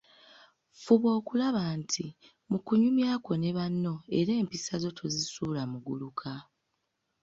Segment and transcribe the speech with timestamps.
[0.81, 2.05] Fuba okulaba nti,
[2.49, 6.31] mu kunyumya kwo ne banno era empisa zo tozisuula muguluka.